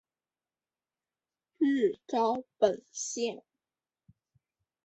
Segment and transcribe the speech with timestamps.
[1.59, 3.43] 日高本线。